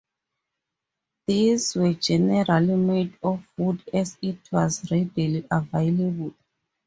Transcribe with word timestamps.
These 1.27 1.75
were 1.75 1.93
generally 1.93 2.75
made 2.75 3.15
of 3.21 3.45
wood, 3.55 3.87
as 3.93 4.17
it 4.23 4.39
was 4.51 4.89
readily 4.89 5.45
available. 5.51 6.33